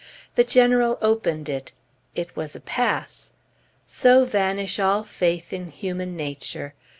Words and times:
The 0.33 0.43
General 0.43 0.97
opened 0.99 1.47
it. 1.47 1.73
It 2.15 2.35
was 2.35 2.55
a 2.55 2.59
pass! 2.59 3.31
So 3.85 4.25
vanish 4.25 4.79
all 4.79 5.03
faith 5.03 5.53
in 5.53 5.67
human 5.67 6.15
nature! 6.15 6.73